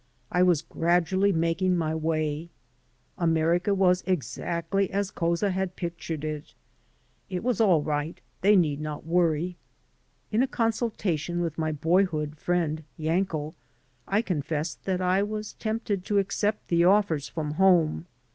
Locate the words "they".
8.41-8.55